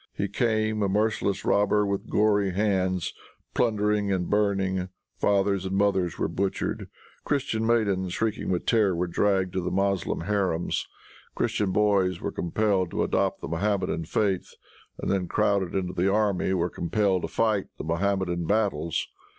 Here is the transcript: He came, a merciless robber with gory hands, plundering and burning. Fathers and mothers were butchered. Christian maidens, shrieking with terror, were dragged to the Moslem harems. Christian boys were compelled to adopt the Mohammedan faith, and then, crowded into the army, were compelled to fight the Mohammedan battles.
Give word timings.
He 0.17 0.27
came, 0.27 0.81
a 0.81 0.89
merciless 0.89 1.45
robber 1.45 1.85
with 1.85 2.09
gory 2.09 2.53
hands, 2.53 3.13
plundering 3.53 4.11
and 4.11 4.31
burning. 4.31 4.89
Fathers 5.19 5.63
and 5.63 5.75
mothers 5.77 6.17
were 6.17 6.27
butchered. 6.27 6.89
Christian 7.23 7.67
maidens, 7.67 8.11
shrieking 8.13 8.49
with 8.49 8.65
terror, 8.65 8.95
were 8.95 9.05
dragged 9.05 9.53
to 9.53 9.61
the 9.61 9.69
Moslem 9.69 10.21
harems. 10.21 10.87
Christian 11.35 11.69
boys 11.71 12.19
were 12.19 12.31
compelled 12.31 12.89
to 12.89 13.03
adopt 13.03 13.41
the 13.41 13.47
Mohammedan 13.47 14.05
faith, 14.05 14.55
and 14.97 15.11
then, 15.11 15.27
crowded 15.27 15.75
into 15.75 15.93
the 15.93 16.11
army, 16.11 16.51
were 16.55 16.71
compelled 16.71 17.21
to 17.21 17.27
fight 17.27 17.67
the 17.77 17.83
Mohammedan 17.83 18.47
battles. 18.47 19.07